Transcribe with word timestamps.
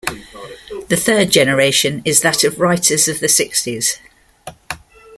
The 0.87 0.97
third 0.99 1.29
generation 1.29 2.01
is 2.05 2.21
that 2.21 2.43
of 2.43 2.59
writers 2.59 3.07
of 3.07 3.19
the 3.19 3.29
sixties. 3.29 3.99